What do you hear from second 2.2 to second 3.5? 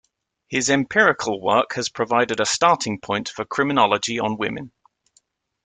a starting point for